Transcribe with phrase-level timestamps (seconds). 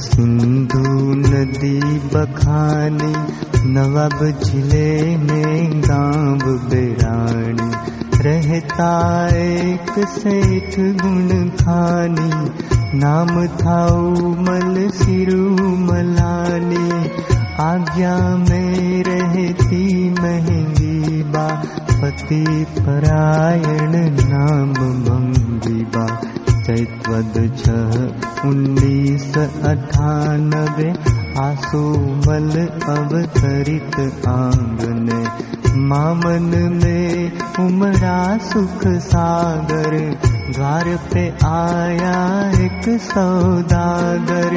[0.00, 0.82] सिंधु
[1.14, 3.14] नदी बखानी
[3.70, 7.70] नवाब जिले में गांव बेरानी।
[8.22, 8.92] रहता
[9.36, 12.50] एक सेठ गुण खानी
[12.98, 17.10] नाम था उमल सिरु मलानी।
[17.60, 21.48] आज्ञा में रहती महंगी बा
[21.92, 23.19] पति परायण
[34.28, 35.30] आंगन
[35.76, 40.18] मामन में उमरा सुख सागर।
[40.56, 44.54] द्वार पे आया एक सौदागर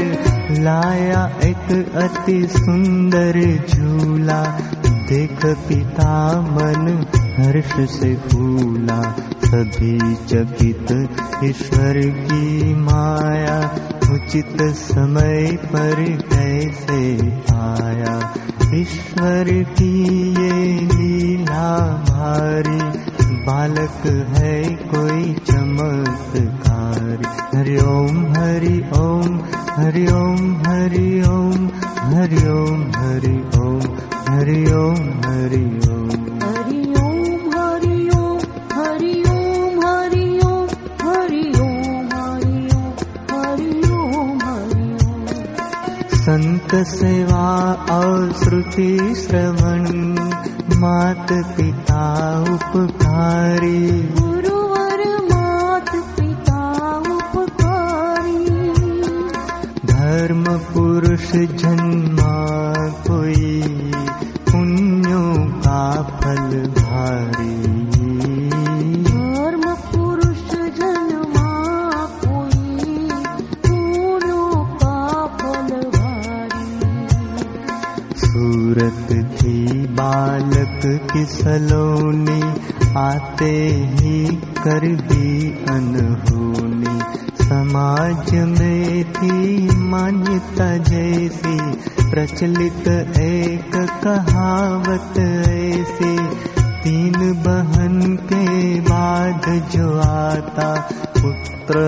[0.64, 4.44] लाया एक अति सुंदर झूला।
[4.86, 7.06] देख पिता मन
[7.40, 9.02] हर्ष से फूला
[9.46, 11.10] सभी चकित
[11.44, 16.30] ईश्वर की माया। उचित समय पर
[22.34, 22.78] भारी
[23.46, 24.06] बालक
[24.36, 24.54] है
[24.92, 29.36] कोई चमत्कारी हरि हरि ओम हरि ओम
[29.76, 31.68] हरि ओम हरि ओम
[32.16, 33.92] हरि ओम हरि ओम
[34.30, 35.62] हरि ओम हरि
[35.92, 40.26] ओम हरि ओम हरि ओम हरि ओम हरि
[40.82, 42.10] ओम हरि ओम
[43.34, 45.28] हरि ओम हरि ओम
[46.24, 47.46] संत सेवा
[47.92, 49.88] और श्रुति श्रवण
[50.80, 58.74] मात पिता उपकारी गुरुवर मात पिता उपकारी।
[59.86, 63.62] धर्म पुरुष जन्मा कोई
[64.52, 67.84] पुण्यों का फल भारी।
[69.04, 73.10] धर्म पुरुष जन्मा कोई
[73.66, 77.08] फूलों का फल भारी।
[78.18, 80.43] सूरत थी बालक
[81.14, 82.42] की सलोनी
[82.98, 91.58] आते ही कर दी अनहोनी। समाज में थी मान्यता जैसी
[92.10, 92.88] प्रचलित
[93.20, 96.18] एक कहावत ऐसी
[96.84, 101.80] तीन बहन के बाद जो आता पुत्र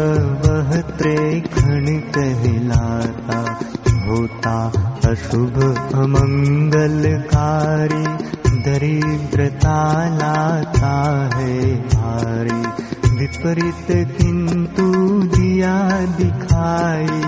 [0.46, 3.59] वह त्रेखण कहलाता।
[4.08, 4.72] होता
[5.06, 8.35] अशुभ अमंगलकारी
[8.66, 13.88] दरिद्रता लाता है भारी। विपरीत
[14.18, 14.94] किंतु
[15.38, 17.22] दिया दिखाई।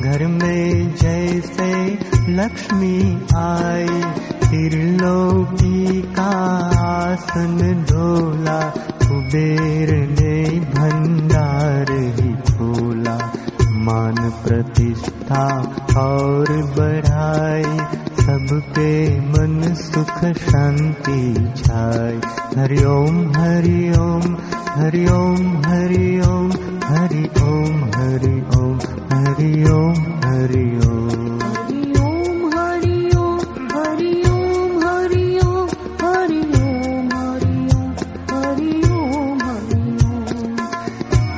[0.00, 1.98] घर में जैसे
[2.28, 4.00] लक्ष्मी आई।
[4.44, 6.56] त्रिलोकी का
[6.88, 8.60] आसन ढोला।
[9.08, 13.32] कुबेर ने भंडार ही खोला।
[13.72, 15.58] मान प्रतिष्ठा
[15.96, 16.44] और
[16.78, 18.92] बढ़ाई सबके
[19.24, 21.20] मन सुख शांति
[21.56, 22.16] छाई
[22.56, 24.34] हरि ओम हरि ओम
[24.76, 26.50] हरि ओम हरि ओम
[26.94, 28.80] हरि ओम हरि ओम
[29.12, 37.94] हरि ओम हरि ओम हरि ओम हरि ओम हरि ओम हरि ओम हरि ओम
[38.32, 40.58] हरि ओम हरि ओम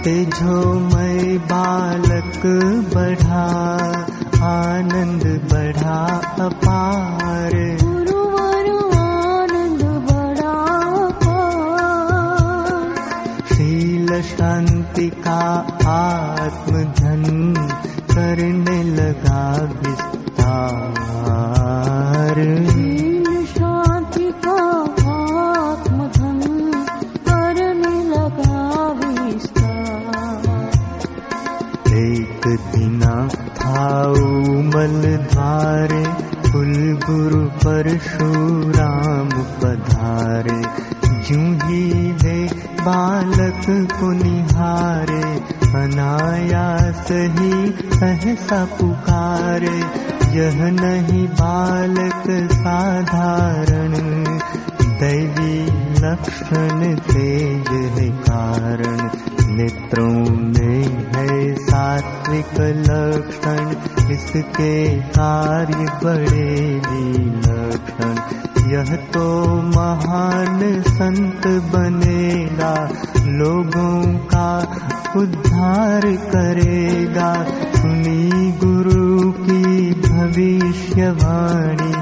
[0.03, 2.43] तेजोमय बालक
[2.95, 3.98] बढ़ा
[4.43, 6.07] आनन्द बा
[6.45, 7.89] अपारा।
[13.55, 16.65] शील शान्ति का आप
[16.99, 17.55] धन
[18.11, 20.79] कर्ण लगा विस्ता
[34.89, 36.05] जल धारे
[36.51, 40.63] फुल गुरु परशुराम पधारे।
[41.23, 45.11] जू ही धार शुराधारक कुनिहार
[45.83, 49.79] अनायास ही सहसा पुकारे।
[50.39, 53.93] यह नहीं बालक साधारण
[55.01, 55.65] दैवी
[55.99, 59.28] लक्षण तेज है कारण।
[59.59, 60.83] नेत्रों में
[61.15, 64.75] है सात्विक लक्षण इसके
[65.17, 66.53] कार्य बड़े
[67.47, 68.13] लक्षण
[68.73, 69.27] यह तो
[69.69, 72.75] महान संत बनेगा
[73.39, 74.03] लोगों
[74.33, 74.51] का
[75.17, 77.33] उद्धार करेगा।
[77.77, 81.93] सुनी गुरु की भविष्यवाणी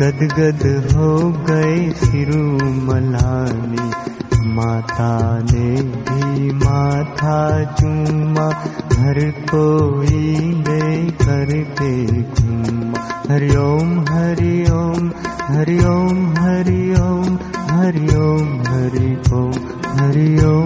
[0.00, 1.12] गदगद हो
[1.48, 2.44] गए सिरु
[2.84, 3.90] मलानी
[4.58, 7.38] माता ने भी माथा
[7.74, 8.46] चूमा
[8.98, 9.18] हर
[9.54, 10.22] कोई
[10.66, 15.10] ले करके घूमा। हरि ओम हरि ओम
[15.48, 17.38] हरि ओम हरि ओम
[17.70, 19.52] हरि ओम हरि ओम
[19.98, 20.57] हरि ओम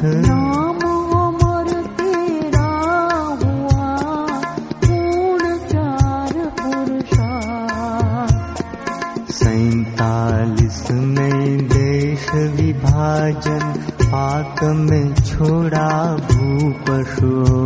[0.00, 0.78] पुरुषार्थ नाम
[1.20, 1.68] अमर
[1.98, 2.70] तेरा
[3.40, 3.88] हुआ।
[4.84, 8.62] पूर्ण चार पुरुषार्थ
[9.32, 13.64] सैतालीस में देश विभाजन
[15.20, 15.90] छोड़ा
[16.30, 17.59] भूपशोधन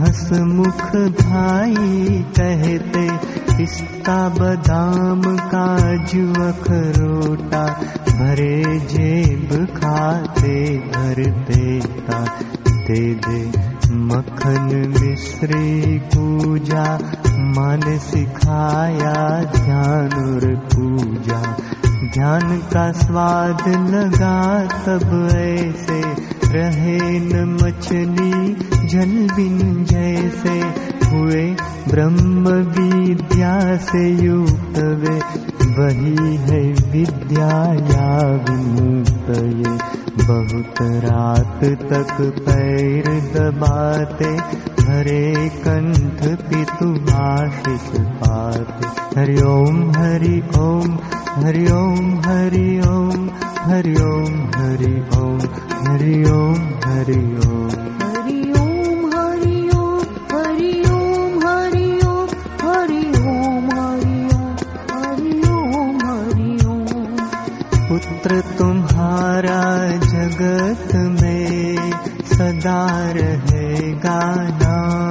[0.00, 0.82] हसमुख
[1.20, 2.08] भाई
[2.38, 3.06] कहते
[3.52, 5.22] पिस्ता बादाम
[5.54, 7.64] काजू अखरोटा
[8.10, 12.24] भरे जेब खाते घर देता
[12.68, 13.40] दे दे
[14.10, 16.84] मक्खन मिश्री पूजा
[17.56, 19.14] मन सिखाया
[19.56, 21.40] ध्यान और पूजा।
[22.14, 24.40] ध्यान का स्वाद लगा
[24.86, 26.00] तब ऐसे
[26.52, 30.58] रहे न मछली जल बिन जैसे
[31.06, 31.44] हुए
[31.88, 33.54] ब्रह्म विद्या
[33.84, 35.16] से युक्त वे
[35.78, 36.60] वही है
[36.92, 37.48] विद्या
[37.90, 38.08] या
[39.30, 39.76] ये
[40.20, 44.30] बहुत रात तक पैर दबाते
[44.88, 45.24] हरे
[45.58, 47.88] कंठ पितु आशिष
[48.22, 50.96] पाते हरि ओम हरि ओम
[51.44, 53.28] हरि ओम हरि ओम
[53.66, 55.38] हरि ओम हरि ओम
[55.88, 57.77] हरि ओम हरि ओम
[69.98, 71.76] जगत में
[72.24, 72.80] सदा
[73.16, 74.20] रहेगा
[74.62, 75.07] नाम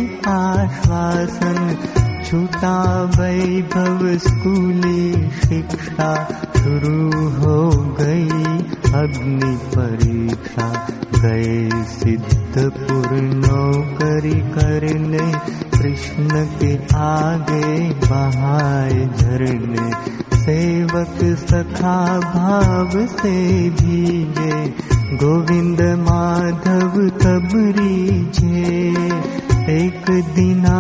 [2.24, 6.14] छूटा वैभव स्कूली शिक्षा
[6.64, 7.56] शुरू हो
[7.96, 8.42] गई
[8.98, 10.68] अग्नि परीक्षा
[11.16, 15.26] गए सिद्धपुर नौकरी करने
[15.76, 16.72] कृष्ण के
[17.06, 19.90] आगे बहाए झरने
[20.44, 21.96] सेवक सखा
[22.34, 23.36] भाव से
[23.80, 24.56] भीगे
[25.24, 28.78] गोविंद माधव तबरी छे
[29.76, 30.78] एक दिना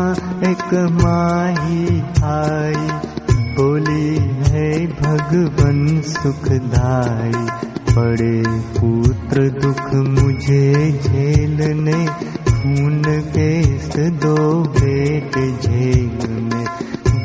[0.50, 0.72] एक
[1.02, 2.00] माही
[2.32, 3.13] आई
[3.54, 4.16] बोली,
[4.50, 7.46] है भगवन सुखदाई
[7.94, 8.42] पड़े
[8.78, 12.06] पुत्र दुख मुझे झेलने,
[12.50, 16.64] खून केस दो बेट झेल में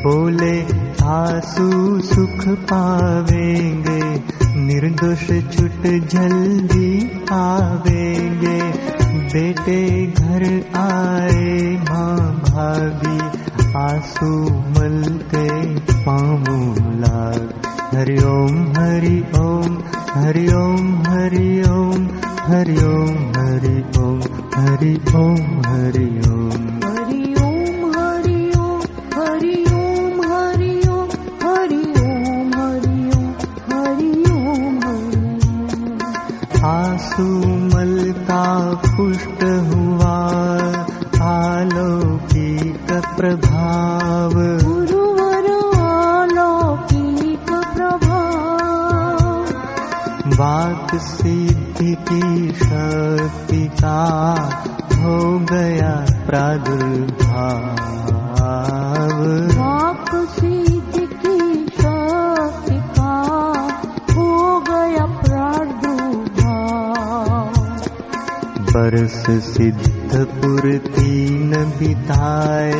[0.04, 0.60] बोले,
[1.04, 4.00] आँसू सुख पावेंगे
[4.66, 6.90] निर्दोष छुट जल्दी
[7.32, 8.58] आवेंगे।
[9.32, 10.44] बेटे घर
[10.78, 13.18] आए माँ भाभी
[13.78, 14.30] आंसू
[14.76, 15.46] मलते
[15.92, 16.58] पामू
[17.00, 17.48] लाग।
[17.94, 19.78] हरि ओम हरि ओम
[20.14, 22.02] हरि ओम हरि ओम
[22.48, 24.20] हरि ओम हरि ओम
[24.56, 26.69] हरि ओम हरि ओम
[38.62, 40.40] पुष्ट हुआ
[41.22, 44.30] आलौकिक प्रभाव।
[44.64, 45.44] गुरुवर
[46.20, 48.20] अलौकिक प्रभाव।
[50.26, 54.34] वाक सिद्धि की शक्ति का
[54.94, 57.09] हो गया प्रादुर्भाव
[69.00, 72.72] बरस सिद्धपुर तीन बिताए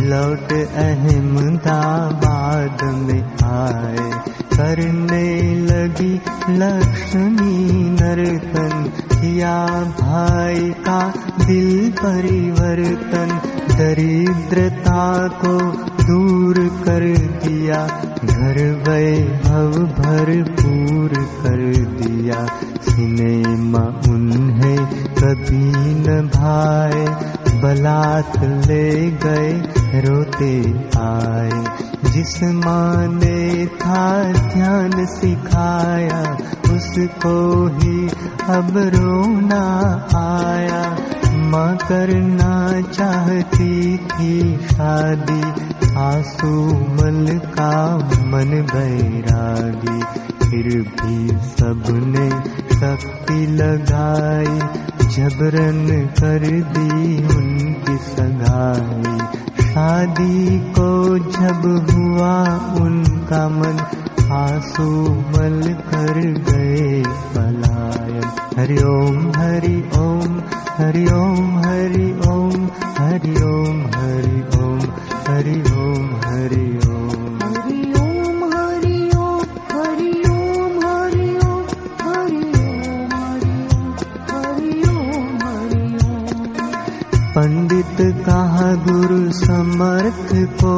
[0.00, 4.04] लौट अहमदाबाद में आए।
[4.52, 5.30] करने
[5.60, 6.12] लगी
[6.50, 7.56] लक्ष्मी
[7.96, 8.76] नर्तन
[9.12, 9.56] किया
[10.00, 11.00] भाई का
[11.44, 13.28] दिल परिवर्तन
[13.76, 15.02] दरिद्रता
[15.42, 15.54] को
[16.04, 17.04] दूर कर
[17.44, 17.80] दिया
[18.24, 18.56] घर
[18.88, 21.10] वैभव भरपूर
[21.42, 21.60] कर
[22.00, 22.40] दिया।
[22.86, 24.80] सिनेमा उन्हें
[25.18, 27.06] कभी न भाए
[27.62, 29.52] बलात् ले गए
[30.00, 30.62] रोते
[30.98, 31.64] आए।
[32.10, 36.22] जिस ने था ध्यान सिखाया
[36.74, 38.08] उसको ही
[38.50, 39.64] अब रोना
[40.16, 40.96] आया।
[41.36, 45.42] माँ करना चाहती थी शादी
[45.96, 52.28] आंसू मल का मन बैरागी फिर भी सबने
[52.76, 54.58] शक्ति लगाई,
[55.08, 56.44] जबरन कर
[56.76, 59.18] दी उनकी सगाई।
[59.64, 62.34] शादी को जब हुआ,
[62.84, 63.84] उनका मन
[64.32, 67.02] आँसू मल कर गए
[67.34, 68.24] पलायन।
[68.58, 70.40] हरि ओम हरि ओम
[70.78, 74.80] हरि ओम हरि ओम हरि ओम हरि ओम
[75.28, 77.05] हरि ओम हरि ओम।
[87.76, 90.76] पंडित कहा गुरु समर्थ को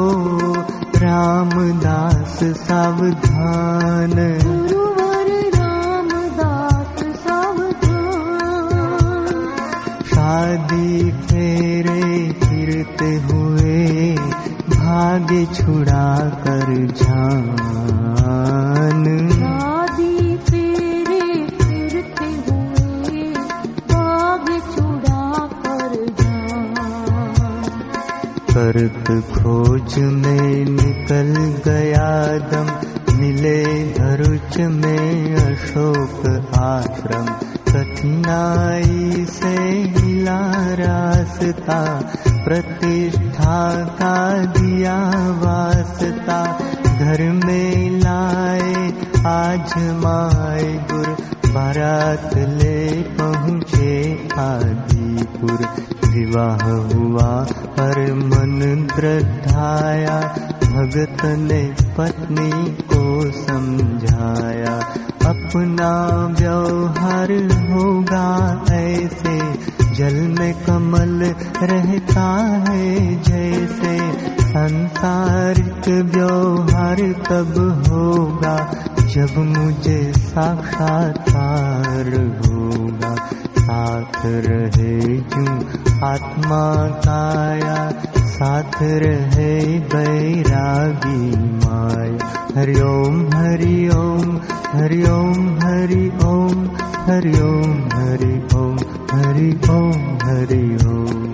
[0.99, 9.55] रामदास सावधान। गुरुवर रामदास सावधान।
[10.07, 14.17] शादी फेरे फिरते हुए
[14.71, 17.57] भाग्य छुड़ा कर जान
[28.69, 33.65] करत खोज में निकल गया दम। मिले
[33.99, 36.27] भरुच में अशोक
[36.59, 37.27] आश्रम।
[37.73, 40.41] कठिनाई से मिला
[40.75, 42.01] रास्ता।
[42.45, 46.59] प्रतिष्ठा का दिया वास्ता।
[46.99, 48.93] घर में लाए
[49.27, 55.59] आज माए गुर बारात ले पहुँचे आदिपुर।
[56.07, 60.21] विवाह हुआ, पर मन दृढ़ाया
[60.65, 64.77] भगत ने पत्नी को समझाया,
[65.29, 67.33] अपना व्यवहार
[67.73, 69.39] होगा ऐसे।
[69.95, 72.37] जल में कमल रहता
[72.69, 73.99] है जैसे।
[74.39, 78.58] संसारिक व्यवहार तब होगा
[79.13, 83.15] जब मुझे साक्षात्कार होगा
[83.59, 84.99] साथ रहे
[85.35, 85.45] जो
[86.07, 86.65] आत्मा
[88.19, 92.19] साथ रहे बैरागी माय।
[92.57, 94.37] हरि ओम हरि ओम
[94.73, 96.69] हरि ओम हरि ओम
[97.09, 98.77] हरि ओम हरि ओम
[99.13, 101.28] हरि ओम हरि ओम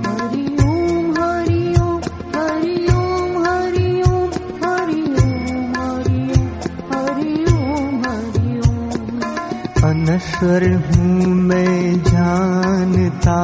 [10.25, 13.40] अनश्वर हूँ मैं जानता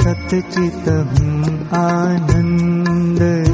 [0.00, 3.47] सतचित हूँ आनंद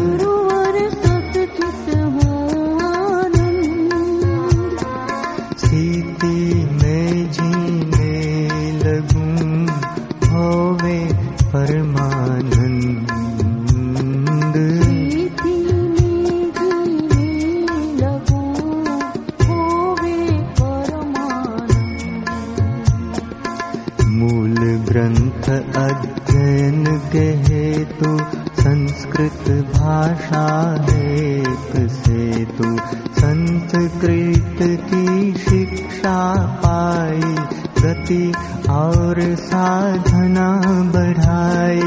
[38.05, 38.33] गति
[38.71, 40.51] और साधना
[40.95, 41.79] बढ़ाए।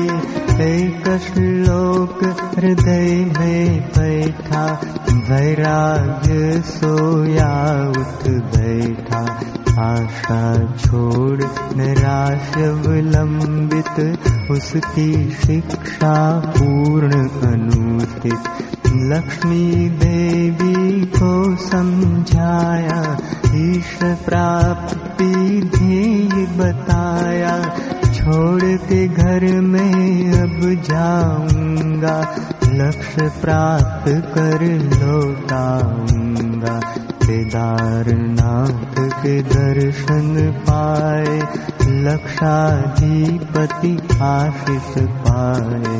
[0.61, 2.23] एक श्लोक
[2.59, 4.65] हृदय में बैठा,
[5.11, 9.39] वैराग्य सोया उठ बैठा।
[9.81, 11.43] आशा छोड़
[11.77, 12.57] निराश
[12.87, 14.17] विलंबित
[14.51, 18.39] उसकी शिक्षा पूर्ण अनुष्ठित
[18.87, 23.17] लक्ष्मी देवी को समझाया,
[23.55, 27.75] ईश प्राप्ति ध्येय बताया,
[28.13, 32.35] छोड़ के घर में, अब जाऊँगा।
[32.69, 41.41] लक्ष्य प्राप्त कर लौटाऊँगा। केदारनाथ के दर्शन पाए,
[41.87, 45.99] लक्षाधिपति आशीष पाए।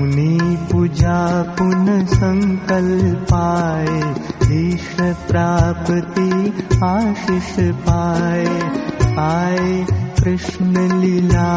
[0.00, 4.14] उन्हीं पूजा पुन संकल्प पाए
[4.52, 6.52] ईश प्राप्ति
[6.84, 8.62] आशीष पाए।
[9.18, 9.84] आए
[10.20, 11.50] कृष्ण लीला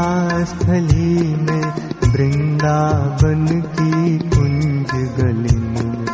[0.46, 1.64] स्थली में
[2.14, 6.06] वृंदावन की कुंज गली में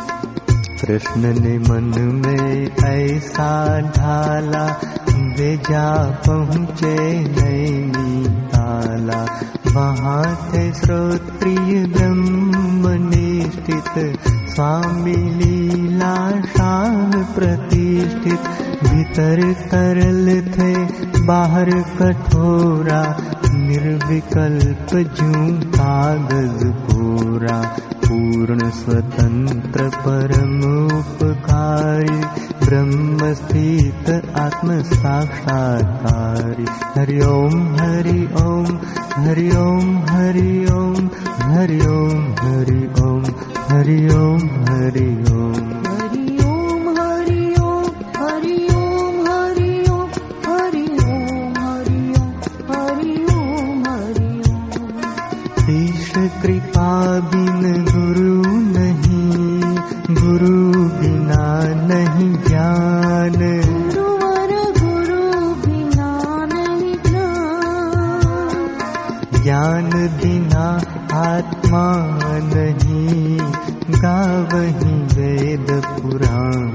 [0.80, 1.92] कृष्ण ने मन
[2.24, 3.50] में ऐसा
[3.96, 4.66] ढाला
[5.36, 5.88] वे जा
[6.26, 6.94] पहुँचे
[7.28, 9.20] नैनी ताला
[9.74, 12.49] वहाँ थे श्रोत्रिय ब्रह्म
[13.50, 18.40] निष्ठित स्वामी लीला शाम प्रतिष्ठित।
[18.84, 20.74] भीतर तरल थे
[21.26, 23.16] बाहर कठोरा।
[23.54, 27.62] निर्विकल्प जूं कागज पूरा।
[28.04, 30.60] पूर्ण स्वतंत्र परम
[30.98, 32.20] उपकारी
[32.70, 38.68] ब्रह्म स्थित आत्म साक्षात्कारी हरि ओम हरि ओम
[39.24, 41.08] हरि ओम हरि ओम
[41.48, 43.26] हरि ओम हरि ओम हरि ओम
[43.70, 45.70] हरि ओम हरि ओम
[70.00, 70.66] बिना
[71.18, 71.86] आत्मा
[72.44, 73.38] नहीं
[73.94, 76.68] गावही वेद पुराण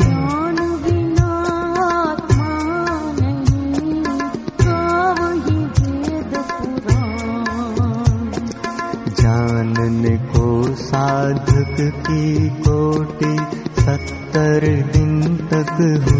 [0.00, 1.30] ज्ञान बिना
[1.84, 2.50] आत्मा
[3.20, 4.02] नहीं
[4.62, 7.46] गावहि वेद पुराण
[9.20, 10.46] जानने को
[10.84, 13.36] साधक की कोटि
[13.82, 15.76] सत्तर दिन तक
[16.08, 16.17] हुई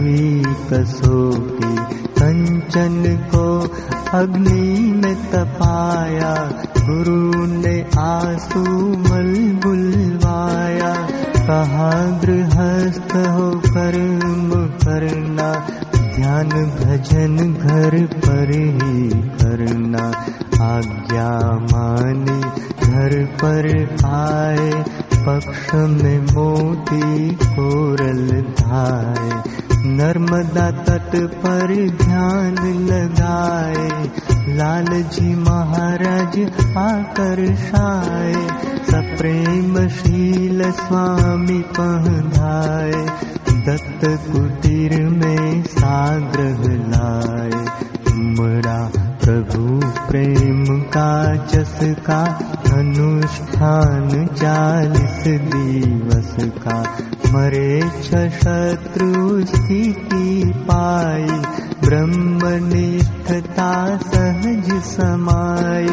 [65.09, 65.87] समाई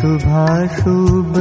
[0.00, 1.34] शुभा शुभ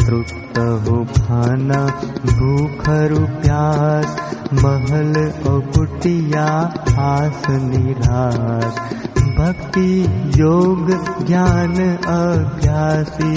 [0.00, 1.80] तृप्त हो खाना
[2.38, 4.16] दोरपमाना भूखर्यास
[4.64, 5.14] महल
[5.50, 6.48] और कुटिया
[7.06, 8.80] आस निराश
[9.38, 9.88] भक्ति
[10.40, 10.90] योग
[11.26, 11.74] ज्ञान
[12.16, 13.32] अभ्यासी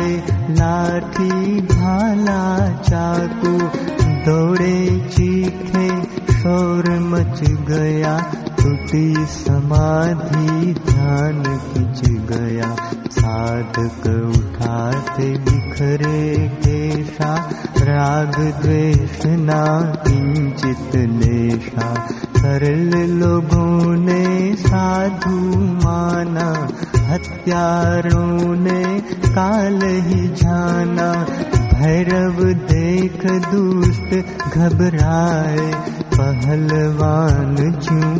[0.00, 1.60] लाठी
[4.26, 5.88] दौड़े चीखे
[6.32, 8.18] शोर मच गया
[8.58, 10.74] टूटी समाधि
[11.58, 12.76] खिंच गया।
[15.38, 17.34] बिखरे केशा
[17.78, 19.64] राग द्वेष ना
[20.08, 22.08] किंचित लेशा
[22.48, 25.38] सरल लोगों ने साधु
[25.82, 26.46] माना
[27.08, 31.08] हत्यारों ने काल ही जाना।
[31.72, 34.14] भैरव देख दुष्ट
[34.54, 35.68] घबराए
[36.16, 38.10] पहलवान जूं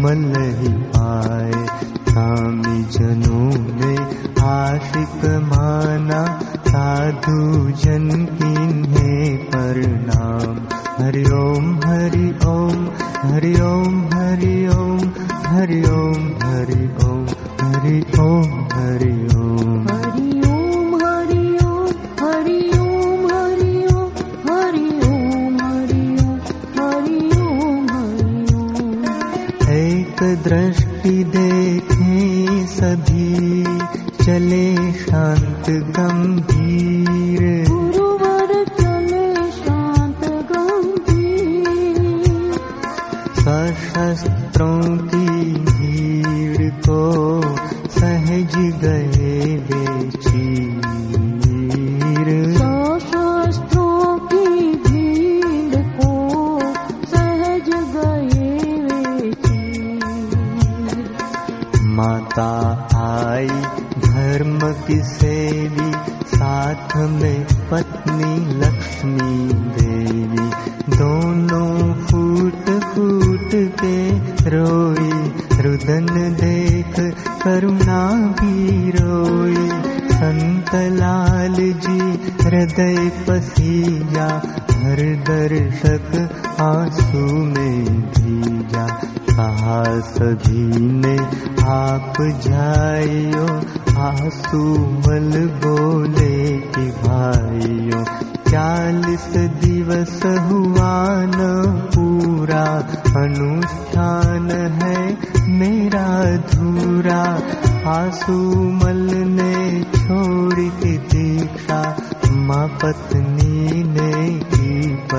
[0.00, 0.24] मल
[0.58, 3.94] ही पाए कामी जनों ने
[4.46, 6.20] आशिक माना
[6.68, 7.38] साधु
[7.82, 10.60] जन किन्हें प्रणाम
[10.98, 12.86] हरि ओम हरि ओम
[13.24, 15.02] हरि ओम हरि ओम
[15.54, 19.84] हरि ओम हरि ओम हरि ओम हरि ओम हरि ओम
[31.04, 33.64] प्रकृति देखें सभी
[34.24, 41.98] चले शांत गंभीर। गुरुवर चले शांत गंभीर।
[43.36, 45.23] सशस्त्रों की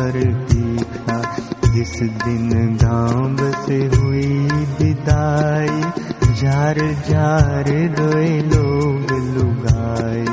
[0.06, 1.22] पर दीक्षा
[1.74, 2.50] जिस दिन
[2.84, 4.28] गाँव से हुई
[4.80, 5.82] विदाई,
[6.42, 10.26] जार जार रोए लोग लुगाई।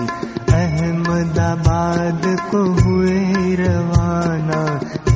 [0.61, 3.21] अहमदाबाद को हुए
[3.55, 4.63] रवाना,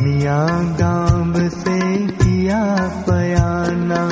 [0.02, 0.40] मिया
[0.80, 2.62] गाँव से किया
[3.10, 4.02] पयाना।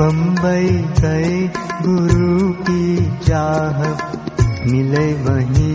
[0.00, 0.68] बम्बई
[1.00, 1.38] गए
[1.86, 3.78] गुरु की चाह,
[4.72, 5.65] मिले वहीं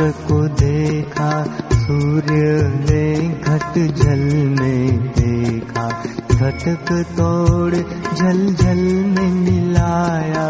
[0.00, 1.30] पुत्र को देखा
[1.72, 4.22] सूर्य ने घट जल
[4.60, 5.88] में देखा।
[6.40, 7.74] घटक तोड़
[8.18, 10.46] जल जल में मिलाया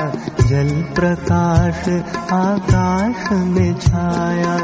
[0.46, 1.88] जल प्रकाश
[2.32, 4.56] आकाश में छाया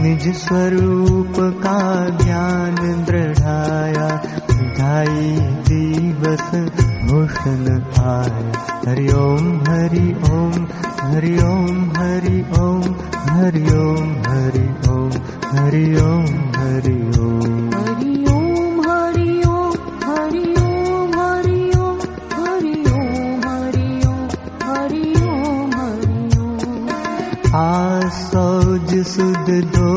[0.00, 1.82] निज स्वरूप का
[2.24, 4.08] ज्ञान दृढ़ाया
[4.78, 5.30] ढाई
[5.68, 6.50] दिवस
[7.10, 7.64] भूषण
[8.02, 8.42] आया।
[8.88, 10.66] हरि ओम हरि ओम
[11.12, 12.88] हरि ओम हरि ओम
[13.30, 15.10] हरि ओम हरि ओम
[15.54, 16.26] हरि ओम
[16.58, 17.91] हरि ओम
[28.12, 29.90] आसौज सुद दो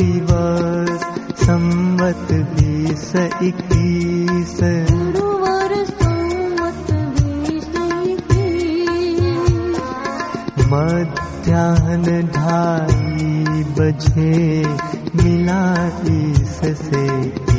[0.00, 1.00] दिवस
[1.42, 3.10] संवत बीस
[3.42, 4.56] इक्कीस।
[10.72, 14.40] मध्याह्न ढाई बजे
[15.22, 15.62] मिला
[16.14, 17.49] ईस से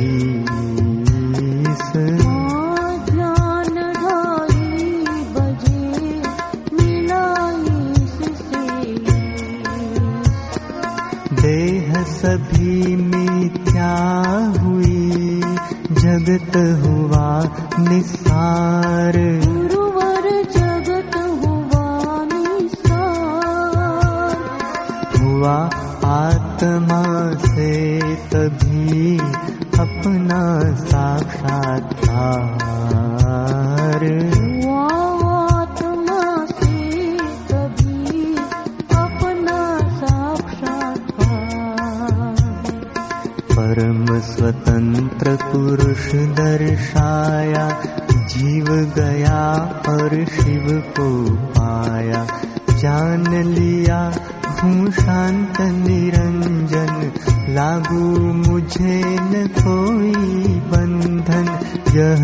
[57.52, 58.18] लागू
[58.50, 61.48] मुझे न कोई बंधन।
[61.96, 62.18] यह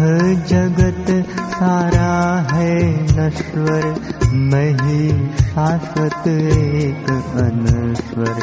[0.45, 3.97] जगत सारा है नश्वर।
[4.35, 8.35] मैं ही शाश्वत एक अनश्वर।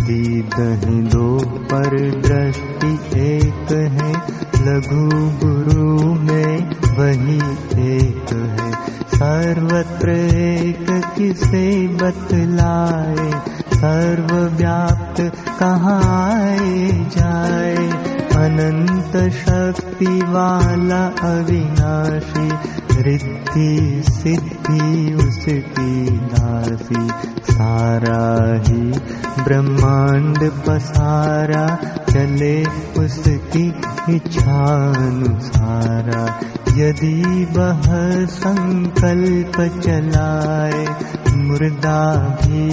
[0.00, 1.90] दीद हैं दो पर
[2.26, 4.12] दृष्टि एक है।
[4.66, 5.08] लघु
[5.46, 7.36] गुरु में वही
[7.96, 8.72] एक है।
[9.14, 10.86] सर्वत्र एक
[11.18, 15.20] किसे बतलाए सर्वव्याप्त
[15.60, 16.56] कहाँ
[17.14, 17.76] जाए
[18.42, 22.48] अनंत शक्ति वाला अविनाशी
[23.02, 27.08] रिद्धि सिद्धि उसकी दासी।
[27.52, 28.22] सारा
[28.62, 28.82] ही
[29.44, 31.66] ब्रह्मांड पसारा
[32.12, 32.56] चले
[33.00, 33.64] उसकी
[34.14, 36.24] इच्छानुसारा
[36.76, 37.12] यदि
[37.56, 37.82] वह
[38.32, 40.82] संकल्प चलाए
[41.38, 42.02] मुर्दा
[42.40, 42.64] भी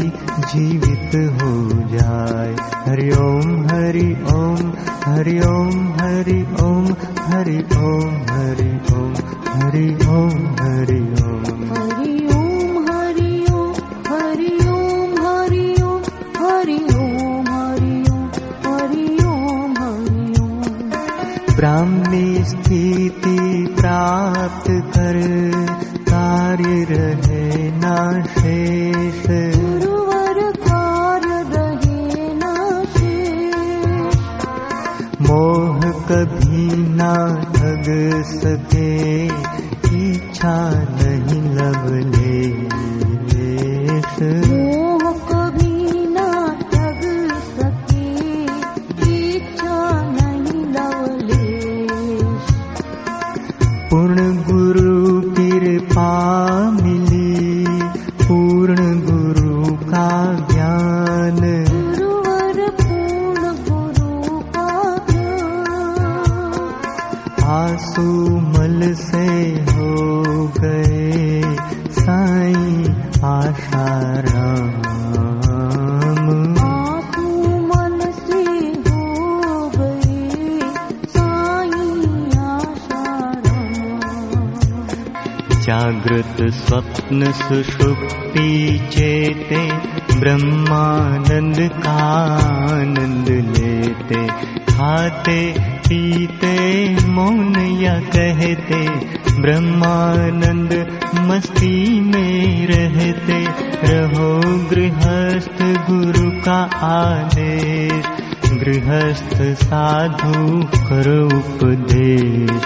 [0.51, 1.53] जीवित हो
[1.93, 2.51] जाए
[2.87, 4.59] हरि ओम हरि ओम
[5.05, 9.13] हरि ओम हरि ओम हरि ओम हरि ओम
[9.51, 11.39] हरि ओम हरि ओम
[11.79, 16.01] हरि ओम हरि ओम हरि ओम हरि ओम
[16.39, 16.98] हरि ओम
[21.59, 25.17] ब्राह्मी स्थिति प्राप्त कर
[25.99, 29.25] कार्य रहे ना शेष।
[29.59, 34.15] गुरुवर कार्य रहे न शेष।
[35.29, 37.83] मोह कभी ना ठग
[38.25, 39.25] सके
[40.05, 40.78] इच्छा
[99.41, 100.73] ब्रह्मानंद
[101.15, 103.37] मस्ती में रहते
[103.93, 106.57] रहो गृहस्थ गुरु का
[106.87, 108.05] आदेश
[108.53, 112.61] गृहस्थ साधु कर उपदेश।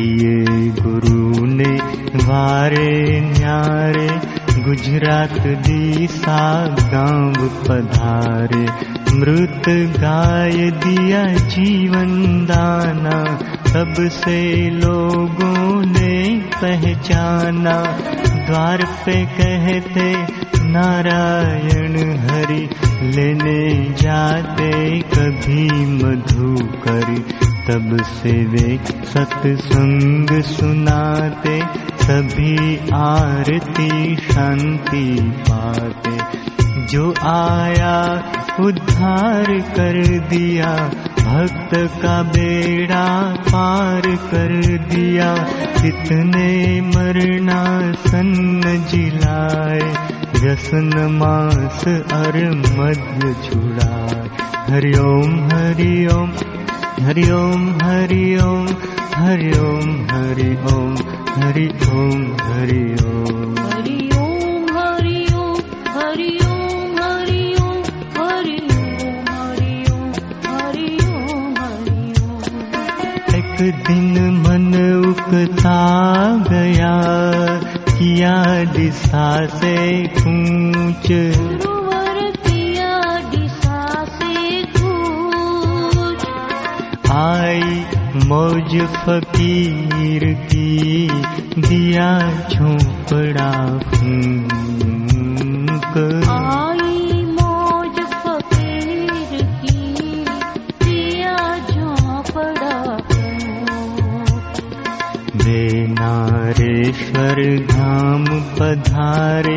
[0.00, 0.44] ये
[0.80, 1.72] गुरु ने
[2.24, 4.08] वारे न्यारे
[4.64, 6.42] गुजरात दिशा
[6.92, 8.64] गांव पधारे
[9.18, 11.22] मृत गाय दिया
[11.54, 12.10] जीवन
[12.46, 13.18] दाना
[13.66, 14.40] तब से
[14.70, 16.18] लोगों ने
[16.54, 17.76] पहचाना।
[18.46, 20.10] द्वार पे कहते
[20.72, 22.62] नारायण हरि
[23.16, 23.64] लेने
[24.02, 24.70] जाते
[25.14, 27.18] कभी मधु करी
[27.68, 28.78] तब से वे
[29.12, 31.58] सत्संग सुनाते
[32.06, 35.06] सभी आरती शांति
[35.48, 36.16] पाते।
[36.86, 37.96] जो आया
[38.60, 40.72] उद्धार कर दिया
[41.18, 43.06] भक्त का बेड़ा
[43.48, 44.52] पार कर
[44.90, 45.34] दिया।
[45.82, 49.80] कितने मरना सन्न जिलाए
[50.40, 52.38] व्यसन मास अर
[52.78, 54.28] मध्य छुड़ाए।
[54.68, 56.30] हरिओम हरिओम हरि ओम
[57.06, 58.66] हरि ओम हरि ओम
[59.16, 60.96] हरि ओम हरि ओम
[61.42, 61.66] हरि
[61.98, 65.62] ओम हरि ओम हरि ओम हरि ओम
[65.94, 67.78] हरि ओम हरि ओम
[68.18, 73.56] हरि ओम हरि ओम हरि ओम एक
[73.88, 74.68] दिन मन
[75.08, 75.80] उकता
[76.50, 76.94] गया
[77.88, 78.36] किया
[78.74, 79.76] दिशा से
[80.18, 81.10] कूच
[88.28, 90.70] मौज फकीर की
[91.60, 92.08] दिया
[92.52, 93.50] झोपड़ा
[93.90, 95.94] फूंक
[96.34, 100.24] आई मौज फकीर की
[100.84, 101.36] दिया
[101.70, 102.74] झोंपड़ा
[107.70, 108.24] धाम
[108.58, 109.56] पधारे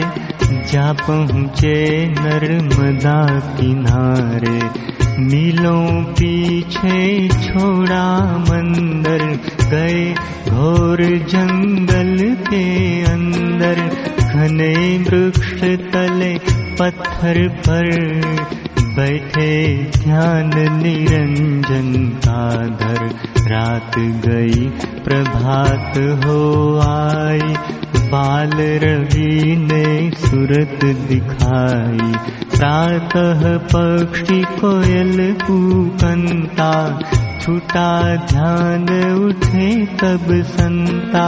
[0.71, 1.75] जा पहुँचे
[2.19, 3.19] नर्मदा
[3.58, 4.60] किनारे
[5.19, 8.05] मीलों पीछे छोड़ा
[8.49, 9.23] मंदिर
[9.71, 10.03] गए
[10.49, 11.01] घोर
[11.34, 12.15] जंगल
[12.49, 12.65] के
[13.12, 13.82] अंदर।
[14.29, 15.62] घने वृक्ष
[15.93, 16.34] तले
[16.79, 17.89] पत्थर पर
[18.97, 19.51] बैठे
[19.97, 21.91] ध्यान निरंजन
[22.25, 22.45] का
[22.82, 23.05] धर
[23.51, 24.67] रात गई
[25.05, 26.39] प्रभात हो
[26.86, 27.53] आई
[28.12, 28.51] बाल
[28.84, 29.55] रवि
[30.51, 32.12] ने दिखाई
[32.57, 36.99] प्रातः पक्षी कोयल कूकंता
[37.39, 41.25] छूटा ध्यान उठे तब संता।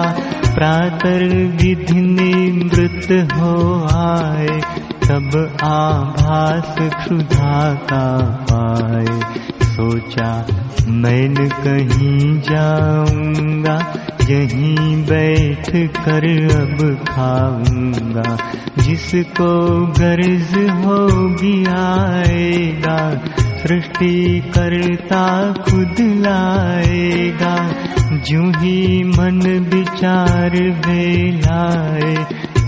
[0.55, 1.23] प्रातर
[1.61, 3.53] विधि निवृत्त हो
[3.95, 4.61] आए
[5.05, 8.19] तब आभास क्षुधा का
[8.51, 10.47] पाए सोचा,
[10.87, 13.93] मैं कहीं जाऊँगा,
[14.29, 18.37] यहीं बैठ कर अब खाऊँगा।
[18.83, 27.67] जिसको गर्ज होगी आएगा, सृष्टि करता खुद लाएगा।
[28.11, 30.49] जो ही मन विचार
[30.87, 32.15] बेलाए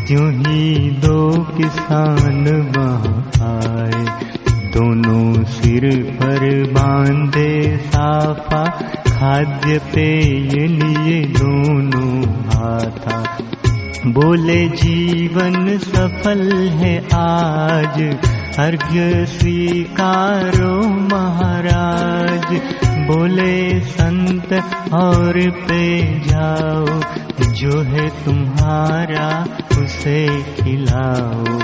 [0.08, 4.06] त्यों ही दो किसान वहाँ आए।
[4.74, 8.66] दोनों सिर पर बांधे साफा,
[9.12, 13.38] खाद्य पेय लिए दोनों हाथा।
[14.08, 18.18] बोले, जीवन सफल है आज,
[18.60, 22.62] अर्घ्य स्वीकारो महाराज।
[23.08, 24.54] बोले, संत
[24.94, 26.86] और पे जाओ,
[27.52, 29.46] जो है तुम्हारा
[29.82, 31.60] उसे खिलाओ।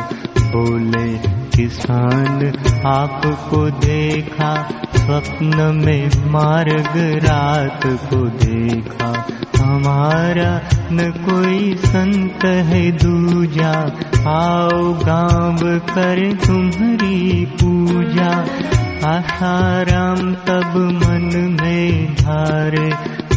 [0.52, 2.54] बोले किसान
[2.86, 13.72] आपको देखा, स्वप्न में मार्ग रात को देखा। हमारा न कोई संत है दूजा,
[14.28, 18.46] आओ गाँव कर तुम्हारी पूजा।
[19.10, 22.94] आसाराम तब मन में धारे,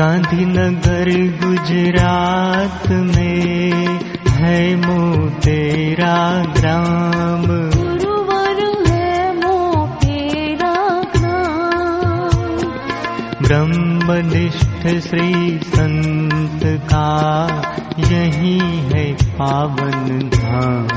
[0.03, 1.09] गांधीनगर
[1.41, 3.99] गुजरात में
[4.39, 6.17] है मोटेरा
[6.57, 7.45] ग्राम
[7.75, 10.73] गुरुवर है मोटेरा
[11.17, 12.57] ग्राम
[13.43, 17.09] ब्रह्मनिष्ठ श्री संत का
[18.11, 18.59] यही
[18.91, 19.07] है
[19.39, 20.92] पावन धाम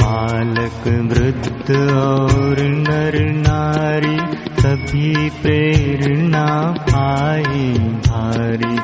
[0.00, 4.18] बालक वृद्ध और नर नारी
[4.60, 5.12] सभी
[5.42, 6.46] प्रेरणा
[6.90, 7.64] पाए
[8.06, 8.76] भारी।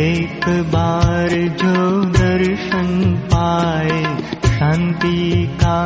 [0.00, 1.30] एक बार
[1.62, 1.76] जो
[2.12, 2.88] दर्शन
[3.32, 4.00] पाए
[4.48, 5.20] शांति
[5.62, 5.78] का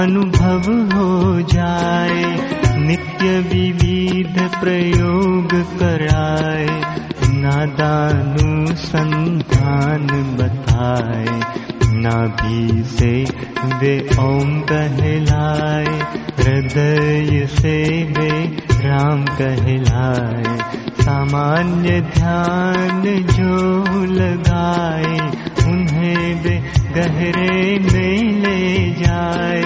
[0.00, 1.10] अनुभव हो
[1.52, 2.24] जाए
[2.78, 6.66] नित्य विविध प्रयोग कराए
[7.44, 8.46] नादानुसंधान
[10.38, 11.63] बताए
[11.94, 13.24] नाभि से
[13.64, 15.84] वे ओम कहलाए,
[16.40, 18.44] हृदय से वे
[18.86, 20.58] राम कहलाए।
[21.02, 25.18] सामान्य ध्यान जो लगाए,
[25.72, 26.62] उन्हें वे
[26.94, 29.62] गहरे में ले जाए।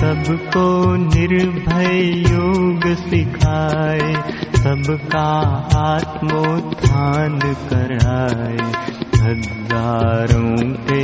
[0.00, 2.00] सबको निर्भय
[2.32, 4.14] योग सिखाए,
[4.56, 5.30] सबका
[5.76, 7.38] आत्मोत्थान
[7.72, 8.56] कराए।
[9.22, 10.56] हजारों
[10.86, 11.02] के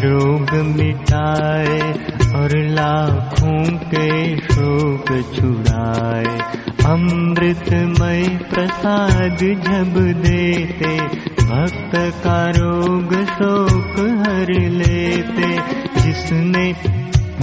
[0.00, 1.80] रोग मिटाए
[2.34, 6.38] और लाखों के शोक छुड़ाए।
[6.86, 10.96] अमृतमय प्रसाद जब देते
[11.44, 11.92] भक्त
[12.24, 15.50] का रोग शोक हर लेते।
[16.00, 16.74] जिसने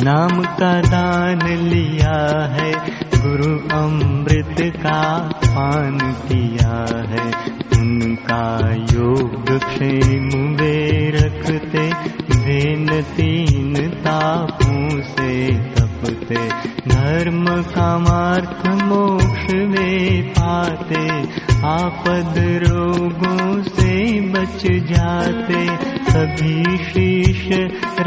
[0.03, 2.19] नाम का दान लिया
[2.53, 2.71] है
[3.15, 5.01] गुरु अमृत का
[5.45, 6.75] पान किया
[7.09, 7.36] है
[9.57, 10.75] क्षेम वे
[11.09, 11.87] रखते
[12.37, 12.87] भेन
[13.17, 16.47] तीन तापों से तपते।
[16.87, 21.05] धर्म कामार्थ मोक्ष वे पाते
[21.67, 22.33] आपद
[22.63, 25.65] रोगों से बच जाते
[26.11, 27.47] सभी शीश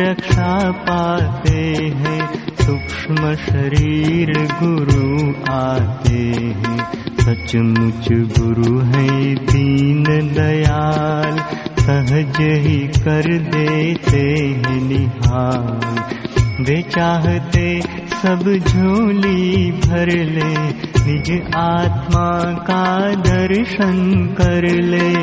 [0.00, 1.58] रक्षा पाते
[2.00, 2.20] हैं
[2.60, 4.32] सूक्ष्म शरीर
[4.62, 6.22] गुरु आते
[6.58, 6.99] हैं
[7.30, 10.02] सचमुच गुरु है दीन
[10.34, 11.36] दयाल।
[11.80, 16.04] सहज ही कर देते हैं निहाल।
[16.64, 17.80] वे चाहते
[18.22, 20.56] सब झोली भर ले।
[21.06, 25.14] निज आत्मा का दर्शन कर ले।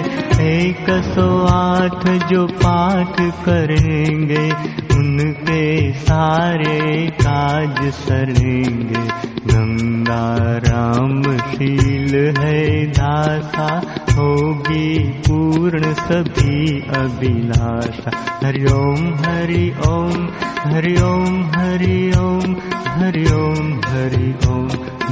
[0.59, 4.51] एक सौ आठ जो पाठ करेंगे
[4.97, 9.01] उनके सारे काज सरेंगे।
[9.47, 10.25] गंगा
[10.57, 13.67] राम शील है दासा,
[14.11, 18.11] होगी पूर्ण सभी अभिलाषा।
[18.45, 20.27] हरि ओम हरि ओम
[20.65, 22.55] हरि ओम हरि ओम
[22.95, 24.67] हरि ओम हरि ओम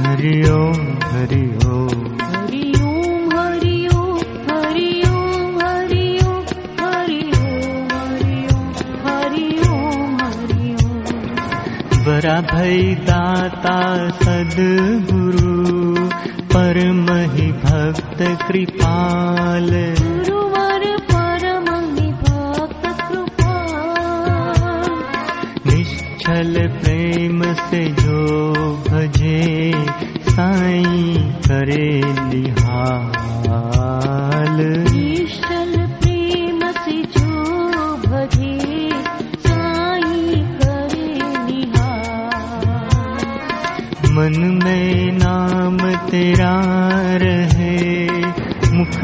[0.06, 0.82] हरि ओम
[1.12, 2.15] हरि ओम।
[12.26, 13.78] भई दाता
[14.22, 15.52] सदगुरु
[16.54, 19.68] परम ही भक्त कृपाल
[20.00, 21.68] गुरुवर परम
[22.22, 24.88] भक्त कृपाल
[25.70, 26.52] निश्चल
[26.82, 28.20] प्रेम से जो
[28.88, 29.40] भजे
[30.30, 31.14] साई
[31.48, 31.88] करे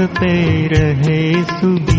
[0.06, 0.32] पे
[0.72, 1.91] रहे सुगीत